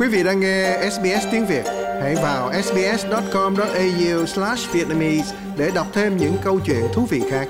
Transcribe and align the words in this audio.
Quý 0.00 0.08
vị 0.08 0.22
đang 0.22 0.40
nghe 0.40 0.90
SBS 0.90 1.26
tiếng 1.30 1.46
Việt, 1.46 1.64
hãy 2.02 2.14
vào 2.14 2.52
sbs.com.au/vietnamese 2.62 5.36
để 5.56 5.70
đọc 5.74 5.86
thêm 5.92 6.16
những 6.16 6.36
câu 6.42 6.60
chuyện 6.60 6.84
thú 6.94 7.06
vị 7.10 7.22
khác. 7.30 7.48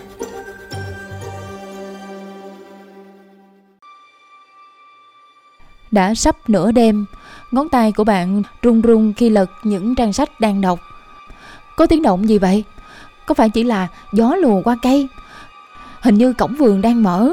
Đã 5.90 6.14
sắp 6.14 6.36
nửa 6.48 6.72
đêm, 6.72 7.06
ngón 7.50 7.68
tay 7.68 7.92
của 7.92 8.04
bạn 8.04 8.42
run 8.62 8.80
run 8.80 9.12
khi 9.16 9.30
lật 9.30 9.50
những 9.64 9.94
trang 9.94 10.12
sách 10.12 10.40
đang 10.40 10.60
đọc. 10.60 10.80
Có 11.76 11.86
tiếng 11.86 12.02
động 12.02 12.28
gì 12.28 12.38
vậy? 12.38 12.64
Có 13.26 13.34
phải 13.34 13.50
chỉ 13.50 13.64
là 13.64 13.88
gió 14.12 14.34
lùa 14.34 14.62
qua 14.62 14.76
cây? 14.82 15.08
Hình 16.00 16.14
như 16.14 16.32
cổng 16.32 16.54
vườn 16.54 16.82
đang 16.82 17.02
mở 17.02 17.30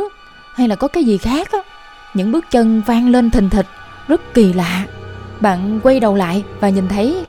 hay 0.54 0.68
là 0.68 0.76
có 0.76 0.88
cái 0.88 1.04
gì 1.04 1.18
khác 1.18 1.52
á? 1.52 1.60
Những 2.14 2.32
bước 2.32 2.46
chân 2.52 2.82
vang 2.86 3.10
lên 3.10 3.32
thình 3.32 3.50
thịch, 3.50 3.68
rất 4.08 4.34
kỳ 4.34 4.54
lạ. 4.54 4.86
Bạn 5.42 5.80
quay 5.84 6.00
đầu 6.00 6.16
lại 6.16 6.44
và 6.60 6.70
nhìn 6.70 6.88
thấy 6.88 7.26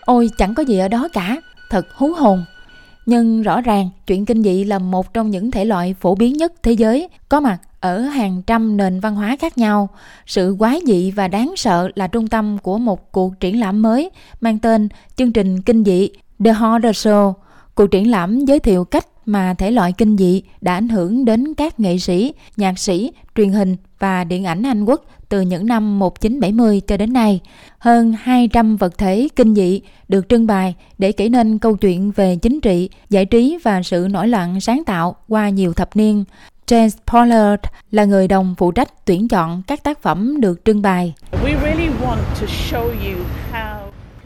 Ôi 0.00 0.30
chẳng 0.38 0.54
có 0.54 0.62
gì 0.62 0.78
ở 0.78 0.88
đó 0.88 1.08
cả, 1.12 1.36
thật 1.70 1.86
hú 1.94 2.12
hồn. 2.12 2.44
Nhưng 3.06 3.42
rõ 3.42 3.60
ràng 3.60 3.90
chuyện 4.06 4.26
kinh 4.26 4.42
dị 4.42 4.64
là 4.64 4.78
một 4.78 5.14
trong 5.14 5.30
những 5.30 5.50
thể 5.50 5.64
loại 5.64 5.94
phổ 6.00 6.14
biến 6.14 6.32
nhất 6.32 6.52
thế 6.62 6.72
giới, 6.72 7.08
có 7.28 7.40
mặt 7.40 7.58
ở 7.80 8.00
hàng 8.00 8.42
trăm 8.46 8.76
nền 8.76 9.00
văn 9.00 9.14
hóa 9.14 9.36
khác 9.40 9.58
nhau. 9.58 9.88
Sự 10.26 10.56
quái 10.58 10.80
dị 10.86 11.10
và 11.10 11.28
đáng 11.28 11.52
sợ 11.56 11.88
là 11.94 12.06
trung 12.06 12.28
tâm 12.28 12.58
của 12.58 12.78
một 12.78 13.12
cuộc 13.12 13.40
triển 13.40 13.60
lãm 13.60 13.82
mới 13.82 14.10
mang 14.40 14.58
tên 14.58 14.88
chương 15.16 15.32
trình 15.32 15.62
kinh 15.62 15.84
dị 15.84 16.08
The 16.44 16.52
Horror 16.52 17.06
Show. 17.06 17.32
Cuộc 17.74 17.86
triển 17.86 18.10
lãm 18.10 18.44
giới 18.44 18.58
thiệu 18.58 18.84
cách 18.84 19.06
mà 19.26 19.54
thể 19.54 19.70
loại 19.70 19.92
kinh 19.92 20.16
dị 20.16 20.42
đã 20.60 20.74
ảnh 20.74 20.88
hưởng 20.88 21.24
đến 21.24 21.54
các 21.54 21.80
nghệ 21.80 21.98
sĩ, 21.98 22.32
nhạc 22.56 22.78
sĩ, 22.78 23.12
truyền 23.36 23.52
hình 23.52 23.76
và 23.98 24.24
điện 24.24 24.44
ảnh 24.44 24.62
Anh 24.62 24.84
Quốc 24.84 25.04
từ 25.28 25.40
những 25.40 25.66
năm 25.66 25.98
1970 25.98 26.80
cho 26.86 26.96
đến 26.96 27.12
nay. 27.12 27.40
Hơn 27.78 28.14
200 28.20 28.76
vật 28.76 28.98
thể 28.98 29.28
kinh 29.36 29.54
dị 29.54 29.80
được 30.08 30.28
trưng 30.28 30.46
bày 30.46 30.74
để 30.98 31.12
kể 31.12 31.28
nên 31.28 31.58
câu 31.58 31.76
chuyện 31.76 32.10
về 32.10 32.36
chính 32.36 32.60
trị, 32.60 32.90
giải 33.10 33.24
trí 33.24 33.58
và 33.64 33.82
sự 33.82 34.06
nổi 34.10 34.28
loạn 34.28 34.60
sáng 34.60 34.82
tạo 34.86 35.16
qua 35.28 35.48
nhiều 35.48 35.72
thập 35.72 35.96
niên. 35.96 36.24
James 36.66 36.96
Pollard 37.06 37.62
là 37.90 38.04
người 38.04 38.28
đồng 38.28 38.54
phụ 38.58 38.72
trách 38.72 39.04
tuyển 39.04 39.28
chọn 39.28 39.62
các 39.66 39.82
tác 39.82 40.02
phẩm 40.02 40.40
được 40.40 40.64
trưng 40.64 40.82
bày. 40.82 41.14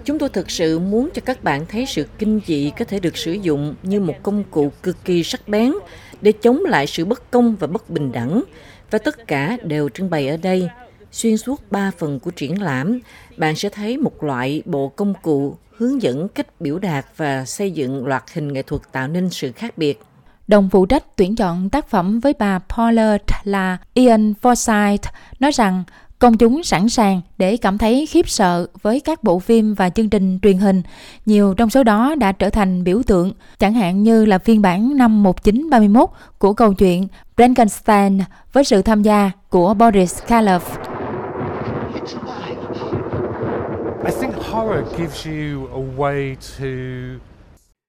Chúng 0.06 0.18
tôi 0.18 0.28
thực 0.28 0.50
sự 0.50 0.78
muốn 0.78 1.08
cho 1.14 1.22
các 1.24 1.44
bạn 1.44 1.66
thấy 1.68 1.86
sự 1.86 2.06
kinh 2.18 2.40
dị 2.46 2.70
có 2.78 2.84
thể 2.84 3.00
được 3.00 3.16
sử 3.16 3.32
dụng 3.32 3.74
như 3.82 4.00
một 4.00 4.14
công 4.22 4.44
cụ 4.50 4.72
cực 4.82 5.04
kỳ 5.04 5.22
sắc 5.22 5.48
bén 5.48 5.72
để 6.20 6.32
chống 6.32 6.62
lại 6.64 6.86
sự 6.86 7.04
bất 7.04 7.30
công 7.30 7.56
và 7.56 7.66
bất 7.66 7.90
bình 7.90 8.12
đẳng. 8.12 8.42
Và 8.90 8.98
tất 8.98 9.26
cả 9.26 9.56
đều 9.62 9.88
trưng 9.88 10.10
bày 10.10 10.28
ở 10.28 10.36
đây. 10.36 10.68
Xuyên 11.12 11.36
suốt 11.36 11.62
ba 11.70 11.90
phần 11.98 12.20
của 12.20 12.30
triển 12.30 12.62
lãm, 12.62 13.00
bạn 13.36 13.56
sẽ 13.56 13.68
thấy 13.68 13.98
một 13.98 14.24
loại 14.24 14.62
bộ 14.64 14.88
công 14.88 15.14
cụ 15.22 15.56
hướng 15.76 16.02
dẫn 16.02 16.28
cách 16.28 16.60
biểu 16.60 16.78
đạt 16.78 17.06
và 17.16 17.44
xây 17.44 17.70
dựng 17.70 18.06
loạt 18.06 18.22
hình 18.32 18.52
nghệ 18.52 18.62
thuật 18.62 18.82
tạo 18.92 19.08
nên 19.08 19.30
sự 19.30 19.52
khác 19.52 19.78
biệt. 19.78 20.00
Đồng 20.48 20.68
phụ 20.72 20.86
trách 20.86 21.16
tuyển 21.16 21.36
chọn 21.36 21.70
tác 21.70 21.88
phẩm 21.88 22.20
với 22.20 22.32
bà 22.38 22.58
Pollard 22.58 23.24
là 23.44 23.78
Ian 23.94 24.34
Forsyth 24.42 24.98
nói 25.40 25.50
rằng 25.50 25.84
Công 26.18 26.36
chúng 26.36 26.62
sẵn 26.62 26.88
sàng 26.88 27.20
để 27.38 27.56
cảm 27.56 27.78
thấy 27.78 28.06
khiếp 28.06 28.28
sợ 28.28 28.66
với 28.82 29.00
các 29.00 29.24
bộ 29.24 29.38
phim 29.38 29.74
và 29.74 29.90
chương 29.90 30.10
trình 30.10 30.38
truyền 30.42 30.58
hình. 30.58 30.82
Nhiều 31.26 31.54
trong 31.54 31.70
số 31.70 31.82
đó 31.82 32.14
đã 32.14 32.32
trở 32.32 32.50
thành 32.50 32.84
biểu 32.84 33.02
tượng, 33.06 33.32
chẳng 33.58 33.74
hạn 33.74 34.02
như 34.02 34.24
là 34.24 34.38
phiên 34.38 34.62
bản 34.62 34.96
năm 34.96 35.22
1931 35.22 36.08
của 36.38 36.52
câu 36.52 36.74
chuyện 36.74 37.08
Frankenstein 37.36 38.20
với 38.52 38.64
sự 38.64 38.82
tham 38.82 39.02
gia 39.02 39.30
của 39.50 39.74
Boris 39.74 40.22
Karloff. 40.22 40.60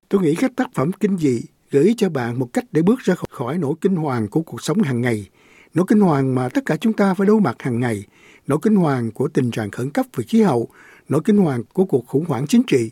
Tôi 0.09 0.21
nghĩ 0.21 0.35
các 0.35 0.51
tác 0.55 0.67
phẩm 0.73 0.91
kinh 0.99 1.17
dị 1.17 1.41
gửi 1.71 1.93
cho 1.97 2.09
bạn 2.09 2.39
một 2.39 2.47
cách 2.53 2.65
để 2.71 2.81
bước 2.81 2.99
ra 2.99 3.15
khỏi 3.29 3.57
nỗi 3.57 3.73
kinh 3.81 3.95
hoàng 3.95 4.27
của 4.27 4.41
cuộc 4.41 4.61
sống 4.61 4.81
hàng 4.81 5.01
ngày, 5.01 5.25
nỗi 5.77 5.85
kinh 5.89 5.99
hoàng 5.99 6.35
mà 6.35 6.49
tất 6.49 6.65
cả 6.65 6.77
chúng 6.77 6.93
ta 6.93 7.13
phải 7.13 7.27
đối 7.27 7.41
mặt 7.41 7.55
hàng 7.59 7.79
ngày, 7.79 8.03
nỗi 8.47 8.59
kinh 8.61 8.75
hoàng 8.75 9.11
của 9.11 9.27
tình 9.27 9.51
trạng 9.51 9.71
khẩn 9.71 9.89
cấp 9.89 10.05
về 10.15 10.23
khí 10.27 10.41
hậu, 10.41 10.67
nỗi 11.09 11.21
kinh 11.25 11.37
hoàng 11.37 11.63
của 11.73 11.85
cuộc 11.85 12.07
khủng 12.07 12.25
hoảng 12.27 12.47
chính 12.47 12.63
trị. 12.63 12.91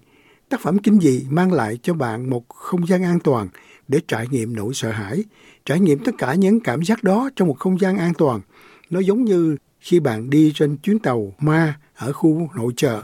Tác 0.49 0.61
phẩm 0.61 0.79
kinh 0.79 0.99
dị 0.99 1.25
mang 1.29 1.53
lại 1.53 1.79
cho 1.83 1.93
bạn 1.93 2.29
một 2.29 2.49
không 2.49 2.87
gian 2.87 3.03
an 3.03 3.19
toàn 3.19 3.47
để 3.87 3.99
trải 4.07 4.27
nghiệm 4.31 4.55
nỗi 4.55 4.73
sợ 4.73 4.91
hãi, 4.91 5.23
trải 5.65 5.79
nghiệm 5.79 5.99
tất 5.99 6.11
cả 6.17 6.33
những 6.33 6.59
cảm 6.59 6.83
giác 6.83 7.03
đó 7.03 7.29
trong 7.35 7.47
một 7.47 7.59
không 7.59 7.79
gian 7.79 7.97
an 7.97 8.13
toàn. 8.17 8.41
Nó 8.89 8.99
giống 8.99 9.23
như 9.23 9.57
khi 9.79 9.99
bạn 9.99 10.29
đi 10.29 10.51
trên 10.55 10.77
chuyến 10.77 10.99
tàu 10.99 11.33
ma 11.39 11.79
ở 11.95 12.13
khu 12.13 12.49
nội 12.55 12.73
chợ. 12.77 13.03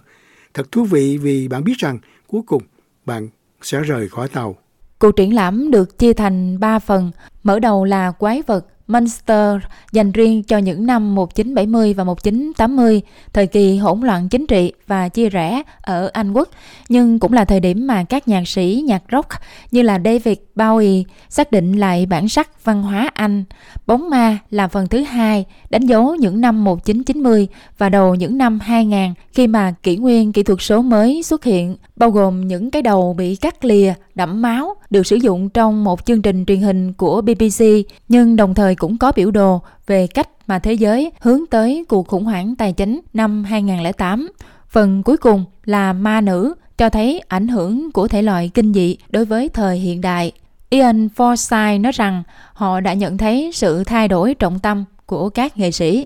Thật 0.54 0.72
thú 0.72 0.84
vị 0.84 1.18
vì 1.18 1.48
bạn 1.48 1.64
biết 1.64 1.78
rằng 1.78 2.00
cuối 2.28 2.42
cùng 2.46 2.64
bạn 3.06 3.30
sẽ 3.62 3.82
rời 3.82 4.10
khỏi 4.10 4.28
tàu. 4.28 4.56
Cuộc 5.00 5.12
triển 5.12 5.34
lãm 5.34 5.72
được 5.72 5.98
chia 5.98 6.14
thành 6.14 6.60
3 6.60 6.80
phần. 6.80 7.12
Mở 7.44 7.60
đầu 7.60 7.86
là 7.86 8.12
quái 8.12 8.42
vật, 8.48 8.68
Munster 8.92 9.62
dành 9.92 10.12
riêng 10.12 10.44
cho 10.44 10.58
những 10.58 10.86
năm 10.86 11.16
1970 11.16 11.94
và 11.94 12.04
1980, 12.04 13.02
thời 13.34 13.48
kỳ 13.48 13.78
hỗn 13.78 14.02
loạn 14.02 14.30
chính 14.30 14.48
trị 14.48 14.74
và 14.88 15.10
chia 15.10 15.30
rẽ 15.30 15.62
ở 15.82 16.10
Anh 16.14 16.34
Quốc, 16.34 16.50
nhưng 16.90 17.20
cũng 17.20 17.34
là 17.34 17.46
thời 17.46 17.60
điểm 17.60 17.88
mà 17.88 18.04
các 18.04 18.28
nhạc 18.28 18.48
sĩ 18.48 18.84
nhạc 18.86 19.04
rock 19.12 19.30
như 19.72 19.82
là 19.82 20.00
David 20.06 20.38
Bowie 20.56 21.04
xác 21.30 21.52
định 21.52 21.74
lại 21.74 22.06
bản 22.06 22.30
sắc 22.30 22.66
văn 22.66 22.84
hóa 22.84 23.10
Anh. 23.14 23.44
Bóng 23.88 24.10
ma 24.10 24.38
là 24.50 24.68
phần 24.68 24.88
thứ 24.88 25.04
hai, 25.04 25.46
đánh 25.70 25.86
dấu 25.86 26.16
những 26.16 26.42
năm 26.42 26.64
1990 26.64 27.48
và 27.78 27.90
đầu 27.90 28.16
những 28.16 28.38
năm 28.38 28.60
2000 28.60 29.14
khi 29.34 29.48
mà 29.48 29.74
kỷ 29.84 29.98
nguyên 29.98 30.32
kỹ 30.34 30.44
thuật 30.44 30.62
số 30.62 30.82
mới 30.82 31.24
xuất 31.24 31.44
hiện, 31.44 31.76
bao 31.96 32.12
gồm 32.12 32.48
những 32.48 32.72
cái 32.72 32.82
đầu 32.82 33.14
bị 33.14 33.36
cắt 33.36 33.66
lìa, 33.66 33.94
đẫm 34.16 34.42
máu, 34.42 34.76
được 34.90 35.08
sử 35.08 35.16
dụng 35.16 35.50
trong 35.50 35.84
một 35.84 36.06
chương 36.06 36.22
trình 36.22 36.46
truyền 36.46 36.62
hình 36.62 36.94
của 36.94 37.22
BBC, 37.22 37.66
nhưng 38.08 38.36
đồng 38.36 38.54
thời 38.54 38.76
cũng 38.82 38.98
có 38.98 39.12
biểu 39.16 39.32
đồ 39.32 39.62
về 39.88 40.08
cách 40.08 40.30
mà 40.48 40.60
thế 40.60 40.74
giới 40.74 41.12
hướng 41.20 41.48
tới 41.48 41.86
cuộc 41.90 42.08
khủng 42.08 42.26
hoảng 42.26 42.56
tài 42.56 42.74
chính 42.74 43.02
năm 43.14 43.44
2008. 43.44 44.32
Phần 44.70 45.04
cuối 45.04 45.18
cùng 45.18 45.46
là 45.66 45.94
ma 45.94 46.22
nữ, 46.22 46.54
cho 46.78 46.90
thấy 46.90 47.22
ảnh 47.28 47.48
hưởng 47.48 47.92
của 47.92 48.08
thể 48.08 48.22
loại 48.22 48.52
kinh 48.54 48.74
dị 48.74 48.98
đối 49.10 49.26
với 49.26 49.50
thời 49.50 49.78
hiện 49.78 50.02
đại. 50.02 50.32
Ian 50.70 51.08
Forsyth 51.16 51.82
nói 51.82 51.92
rằng 51.92 52.24
họ 52.54 52.80
đã 52.80 52.94
nhận 52.94 53.18
thấy 53.18 53.52
sự 53.54 53.84
thay 53.84 54.08
đổi 54.08 54.34
trọng 54.34 54.60
tâm 54.60 54.86
của 55.06 55.30
các 55.30 55.58
nghệ 55.58 55.72
sĩ. 55.72 56.06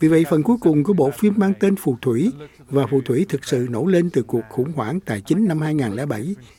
Vì 0.00 0.08
vậy, 0.08 0.24
phần 0.30 0.42
cuối 0.42 0.56
cùng 0.60 0.84
của 0.84 0.92
bộ 0.92 1.10
phim 1.10 1.34
mang 1.36 1.52
tên 1.60 1.76
Phù 1.76 1.96
Thủy 2.02 2.32
và 2.70 2.86
Phù 2.86 3.00
Thủy 3.00 3.26
thực 3.28 3.44
sự 3.44 3.66
nổi 3.70 3.92
lên 3.92 4.10
từ 4.10 4.22
cuộc 4.22 4.42
khủng 4.50 4.72
hoảng 4.72 5.00
tài 5.00 5.20
chính 5.20 5.48
năm 5.48 5.60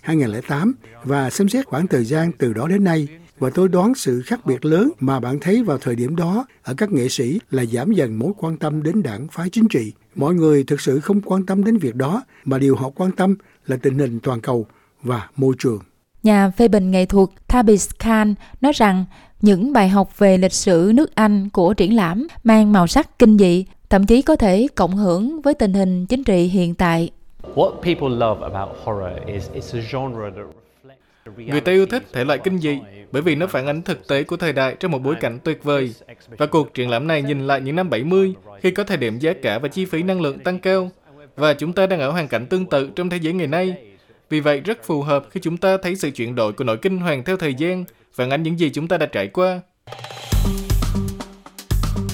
2007-2008 0.04 0.74
và 1.04 1.30
xem 1.30 1.50
xét 1.50 1.66
khoảng 1.66 1.88
thời 1.88 2.06
gian 2.06 2.32
từ 2.32 2.54
đó 2.54 2.68
đến 2.68 2.84
nay. 2.84 3.08
Và 3.40 3.50
tôi 3.50 3.70
đoán 3.70 3.96
sự 3.96 4.22
khác 4.22 4.46
biệt 4.46 4.66
lớn 4.66 4.92
mà 5.00 5.20
bạn 5.20 5.40
thấy 5.42 5.64
vào 5.64 5.78
thời 5.78 5.96
điểm 5.96 6.16
đó 6.16 6.46
ở 6.64 6.74
các 6.78 6.92
nghệ 6.92 7.10
sĩ 7.10 7.40
là 7.52 7.66
giảm 7.66 7.92
dần 7.92 8.20
mối 8.20 8.34
quan 8.38 8.58
tâm 8.58 8.84
đến 8.84 9.04
đảng 9.04 9.28
phái 9.32 9.50
chính 9.50 9.68
trị. 9.68 9.94
Mọi 10.16 10.34
người 10.34 10.64
thực 10.64 10.82
sự 10.82 11.00
không 11.00 11.22
quan 11.22 11.46
tâm 11.46 11.64
đến 11.64 11.78
việc 11.78 11.96
đó, 11.96 12.24
mà 12.46 12.58
điều 12.58 12.76
họ 12.76 12.90
quan 12.90 13.12
tâm 13.12 13.36
là 13.68 13.78
tình 13.78 13.98
hình 13.98 14.20
toàn 14.20 14.42
cầu 14.42 14.68
và 15.02 15.30
môi 15.36 15.56
trường. 15.60 15.80
Nhà 16.24 16.50
phê 16.50 16.68
bình 16.68 16.92
nghệ 16.92 17.06
thuật 17.06 17.30
Tabis 17.48 17.90
Khan 18.00 18.36
nói 18.62 18.72
rằng 18.76 19.06
những 19.42 19.74
bài 19.74 19.90
học 19.90 20.20
về 20.20 20.38
lịch 20.38 20.54
sử 20.54 20.92
nước 20.96 21.16
Anh 21.16 21.50
của 21.50 21.74
triển 21.74 21.96
lãm 21.96 22.28
mang 22.44 22.72
màu 22.72 22.88
sắc 22.88 23.20
kinh 23.20 23.38
dị, 23.38 23.66
thậm 23.90 24.06
chí 24.06 24.22
có 24.22 24.36
thể 24.36 24.68
cộng 24.76 24.96
hưởng 24.96 25.42
với 25.42 25.54
tình 25.54 25.74
hình 25.74 26.06
chính 26.06 26.24
trị 26.24 26.44
hiện 26.44 26.76
tại. 26.76 27.10
Người 31.38 31.62
ta 31.62 31.72
yêu 31.72 31.86
thích 31.86 32.04
thể 32.14 32.26
loại 32.26 32.40
kinh 32.44 32.58
dị 32.58 32.80
bởi 33.12 33.22
vì 33.22 33.36
nó 33.36 33.48
phản 33.48 33.68
ánh 33.68 33.82
thực 33.82 34.08
tế 34.08 34.24
của 34.24 34.38
thời 34.38 34.54
đại 34.54 34.76
trong 34.80 34.92
một 34.92 35.00
bối 35.00 35.16
cảnh 35.22 35.40
tuyệt 35.44 35.64
vời. 35.64 35.94
Và 36.38 36.46
cuộc 36.46 36.74
triển 36.74 36.90
lãm 36.90 37.08
này 37.08 37.22
nhìn 37.22 37.48
lại 37.48 37.62
những 37.62 37.76
năm 37.76 37.90
70 37.90 38.34
khi 38.62 38.72
có 38.72 38.84
thời 38.84 38.98
điểm 38.98 39.20
giá 39.20 39.34
cả 39.42 39.60
và 39.60 39.68
chi 39.68 39.86
phí 39.86 40.04
năng 40.04 40.22
lượng 40.22 40.40
tăng 40.40 40.60
cao. 40.60 40.90
Và 41.36 41.54
chúng 41.54 41.74
ta 41.74 41.88
đang 41.88 42.00
ở 42.00 42.12
hoàn 42.12 42.28
cảnh 42.28 42.46
tương 42.46 42.66
tự 42.66 42.90
trong 42.96 43.10
thế 43.10 43.18
giới 43.18 43.34
ngày 43.34 43.48
nay. 43.48 43.93
Vì 44.34 44.40
vậy 44.40 44.60
rất 44.60 44.84
phù 44.84 45.02
hợp 45.02 45.26
khi 45.32 45.40
chúng 45.44 45.58
ta 45.58 45.78
thấy 45.78 45.96
sự 45.96 46.12
chuyển 46.12 46.36
đổi 46.36 46.54
của 46.54 46.64
nỗi 46.64 46.78
kinh 46.78 46.98
hoàng 46.98 47.24
theo 47.24 47.38
thời 47.38 47.54
gian 47.54 47.86
phản 48.14 48.30
ánh 48.30 48.44
những 48.44 48.60
gì 48.60 48.70
chúng 48.70 48.88
ta 48.88 48.98
đã 48.98 49.06
trải 49.06 49.28
qua. 49.28 49.62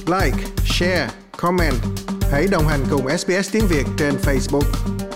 Like, 0.07 0.37
share, 0.65 1.09
comment. 1.37 1.75
Hãy 2.31 2.47
đồng 2.51 2.67
hành 2.67 2.79
cùng 2.89 3.17
SBS 3.17 3.53
tiếng 3.53 3.63
Việt 3.69 3.85
trên 3.97 4.13
Facebook. 4.13 5.08